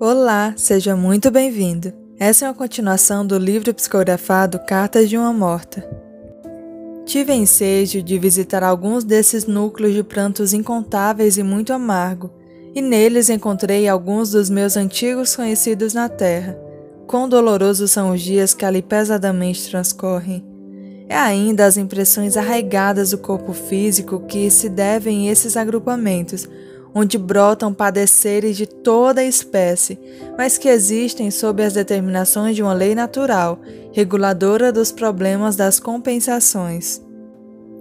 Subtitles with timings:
[0.00, 1.92] Olá, seja muito bem-vindo.
[2.18, 5.88] Essa é uma continuação do livro psicografado Cartas de uma Morta.
[7.06, 12.28] Tive ensejo de visitar alguns desses núcleos de prantos incontáveis e muito amargo,
[12.74, 16.58] e neles encontrei alguns dos meus antigos conhecidos na terra.
[17.06, 20.44] Quão dolorosos são os dias que ali pesadamente transcorrem.
[21.08, 26.48] É ainda as impressões arraigadas do corpo físico que se devem a esses agrupamentos,
[26.94, 29.98] onde brotam padeceres de toda espécie,
[30.38, 33.58] mas que existem sob as determinações de uma lei natural,
[33.92, 37.02] reguladora dos problemas das compensações.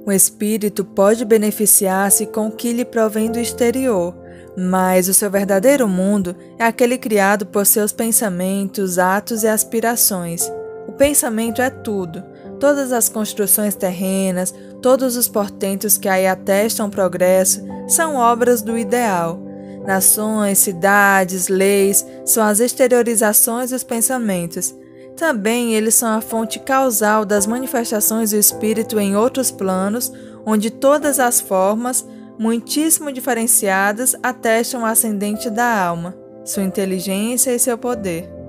[0.05, 4.13] O espírito pode beneficiar-se com o que lhe provém do exterior,
[4.57, 10.51] mas o seu verdadeiro mundo é aquele criado por seus pensamentos, atos e aspirações.
[10.87, 12.23] O pensamento é tudo,
[12.63, 19.37] todas as construções terrenas, todos os portentos que aí atestam progresso, são obras do ideal.
[19.85, 24.73] Nações, cidades, leis são as exteriorizações dos pensamentos.
[25.17, 30.09] Também eles são a fonte causal das manifestações do espírito em outros planos,
[30.45, 32.07] onde todas as formas,
[32.39, 36.15] muitíssimo diferenciadas, atestam o ascendente da alma,
[36.45, 38.42] sua inteligência e seu poder.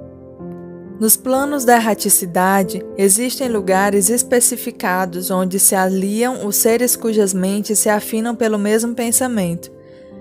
[1.04, 7.90] Nos planos da erraticidade, existem lugares especificados onde se aliam os seres cujas mentes se
[7.90, 9.70] afinam pelo mesmo pensamento.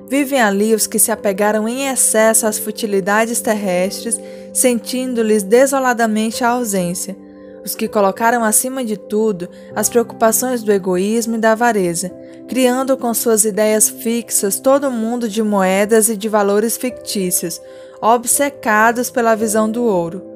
[0.09, 4.19] Vivem ali os que se apegaram em excesso às futilidades terrestres,
[4.53, 7.15] sentindo-lhes desoladamente a ausência.
[7.63, 12.13] Os que colocaram acima de tudo as preocupações do egoísmo e da avareza,
[12.49, 17.61] criando com suas ideias fixas todo mundo de moedas e de valores fictícios,
[18.01, 20.32] obcecados pela visão do ouro.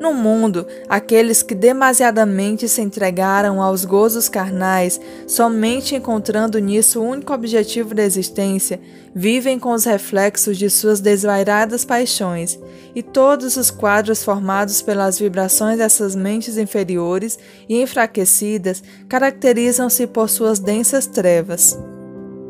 [0.00, 7.32] No mundo, aqueles que demasiadamente se entregaram aos gozos carnais, somente encontrando nisso o único
[7.32, 8.80] objetivo da existência,
[9.12, 12.56] vivem com os reflexos de suas desvairadas paixões,
[12.94, 17.36] e todos os quadros formados pelas vibrações dessas mentes inferiores
[17.68, 21.76] e enfraquecidas caracterizam-se por suas densas trevas.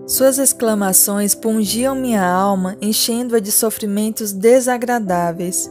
[0.07, 5.71] Suas exclamações pungiam minha alma, enchendo-a de sofrimentos desagradáveis.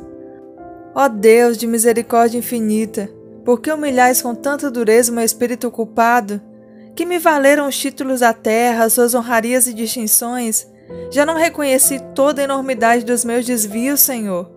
[0.99, 3.07] Ó Deus de misericórdia infinita,
[3.45, 6.41] por que humilhais com tanta dureza o meu espírito culpado?
[6.95, 10.65] Que me valeram os títulos da terra, suas honrarias e distinções?
[11.11, 14.49] Já não reconheci toda a enormidade dos meus desvios, Senhor.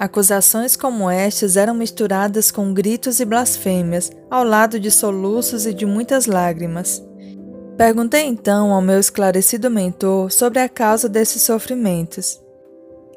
[0.00, 5.86] Acusações como estas eram misturadas com gritos e blasfêmias, ao lado de soluços e de
[5.86, 7.00] muitas lágrimas.
[7.76, 12.44] Perguntei então ao meu esclarecido mentor sobre a causa desses sofrimentos.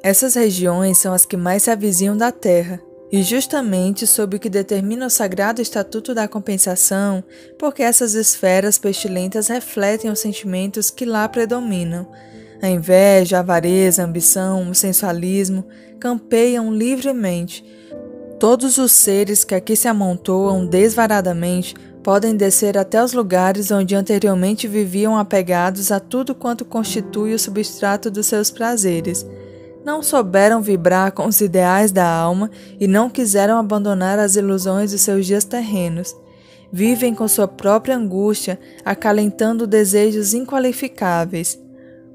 [0.01, 2.79] Essas regiões são as que mais se avizinham da Terra,
[3.11, 7.23] e justamente sob o que determina o sagrado estatuto da compensação,
[7.57, 12.07] porque essas esferas pestilentas refletem os sentimentos que lá predominam.
[12.61, 15.65] A inveja, a avareza, a ambição, o sensualismo
[15.99, 17.65] campeiam livremente.
[18.39, 24.67] Todos os seres que aqui se amontoam desvaradamente podem descer até os lugares onde anteriormente
[24.67, 29.25] viviam apegados a tudo quanto constitui o substrato dos seus prazeres
[29.89, 34.99] não souberam vibrar com os ideais da alma e não quiseram abandonar as ilusões de
[34.99, 36.15] seus dias terrenos.
[36.71, 41.59] Vivem com sua própria angústia, acalentando desejos inqualificáveis.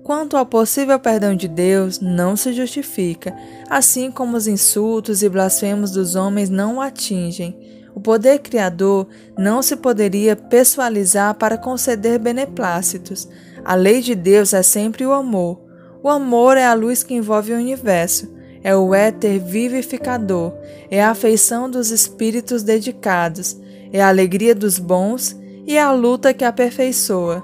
[0.05, 3.37] Quanto ao possível perdão de Deus, não se justifica,
[3.69, 7.59] assim como os insultos e blasfemos dos homens não o atingem.
[7.93, 13.29] O poder criador não se poderia pessoalizar para conceder beneplácitos.
[13.65, 15.64] A lei de Deus é sempre o amor.
[16.05, 18.29] O amor é a luz que envolve o universo,
[18.63, 20.53] é o éter vivificador,
[20.91, 23.57] é a afeição dos espíritos dedicados,
[23.91, 25.35] é a alegria dos bons
[25.67, 27.43] e é a luta que aperfeiçoa.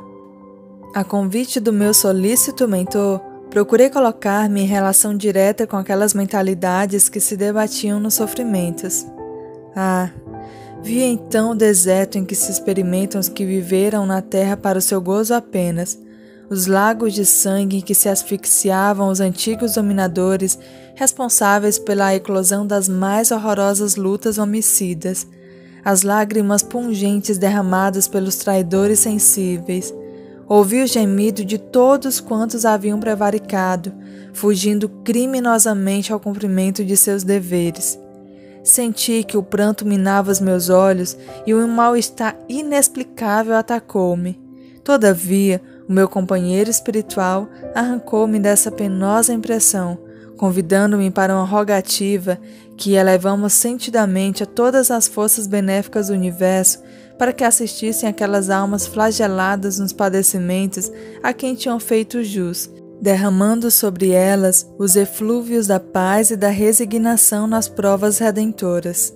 [0.94, 7.18] A convite do meu solícito mentor, procurei colocar-me em relação direta com aquelas mentalidades que
[7.18, 9.06] se debatiam nos sofrimentos.
[9.74, 10.10] Ah,
[10.82, 14.82] vi então o deserto em que se experimentam os que viveram na terra para o
[14.82, 15.98] seu gozo apenas
[16.50, 20.58] os lagos de sangue em que se asfixiavam os antigos dominadores
[20.96, 25.28] responsáveis pela eclosão das mais horrorosas lutas homicidas,
[25.84, 29.94] as lágrimas pungentes derramadas pelos traidores sensíveis.
[30.48, 33.92] Ouvi o gemido de todos quantos haviam prevaricado,
[34.32, 37.96] fugindo criminosamente ao cumprimento de seus deveres.
[38.64, 41.16] Senti que o pranto minava os meus olhos
[41.46, 44.38] e um mal-estar inexplicável atacou-me.
[44.82, 49.98] Todavia, o meu companheiro espiritual arrancou-me dessa penosa impressão,
[50.36, 52.38] convidando-me para uma rogativa
[52.76, 56.80] que elevamos sentidamente a todas as forças benéficas do universo
[57.18, 60.92] para que assistissem aquelas almas flageladas nos padecimentos
[61.24, 62.70] a quem tinham feito jus,
[63.02, 69.12] derramando sobre elas os eflúvios da paz e da resignação nas provas redentoras.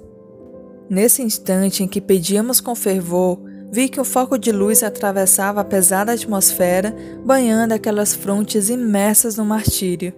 [0.90, 3.38] Nesse instante em que pedíamos com fervor,
[3.74, 6.94] vi que o foco de luz atravessava a pesada atmosfera,
[7.24, 10.14] banhando aquelas frontes imersas no martírio.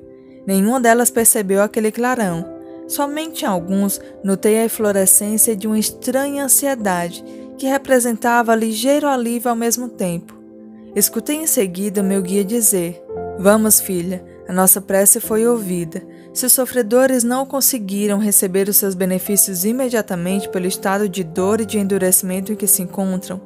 [0.47, 2.45] Nenhuma delas percebeu aquele clarão.
[2.87, 7.25] Somente em alguns notei a eflorescência de uma estranha ansiedade
[7.57, 10.39] que representava ligeiro alívio ao mesmo tempo.
[10.95, 13.03] Escutei em seguida meu guia dizer:
[13.39, 16.03] Vamos, filha, a nossa prece foi ouvida.
[16.35, 21.65] Se os sofredores não conseguiram receber os seus benefícios imediatamente pelo estado de dor e
[21.65, 23.41] de endurecimento em que se encontram,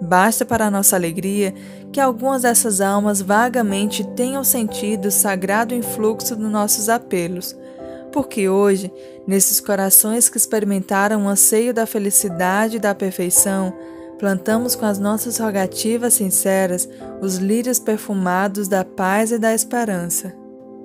[0.00, 1.54] basta para nossa alegria
[1.92, 7.56] que algumas dessas almas vagamente tenham sentido o sagrado influxo dos nossos apelos,
[8.12, 8.92] porque hoje,
[9.26, 13.72] nesses corações que experimentaram o anseio da felicidade e da perfeição,
[14.18, 16.88] plantamos com as nossas rogativas sinceras
[17.20, 20.32] os lírios perfumados da paz e da esperança.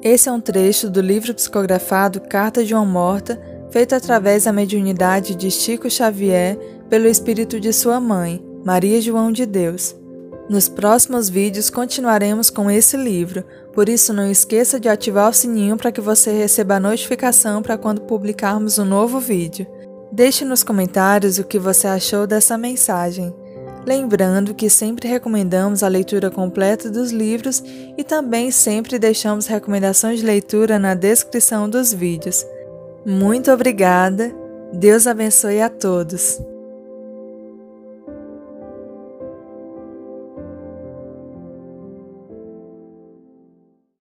[0.03, 5.35] Esse é um trecho do livro psicografado Carta de uma Morta, feito através da mediunidade
[5.35, 6.57] de Chico Xavier
[6.89, 9.95] pelo espírito de sua mãe, Maria João de Deus.
[10.49, 13.43] Nos próximos vídeos continuaremos com esse livro,
[13.73, 17.77] por isso não esqueça de ativar o sininho para que você receba a notificação para
[17.77, 19.65] quando publicarmos um novo vídeo.
[20.11, 23.33] Deixe nos comentários o que você achou dessa mensagem.
[23.85, 27.63] Lembrando que sempre recomendamos a leitura completa dos livros
[27.97, 32.45] e também sempre deixamos recomendações de leitura na descrição dos vídeos.
[33.05, 34.31] Muito obrigada,
[34.73, 36.50] Deus abençoe a todos.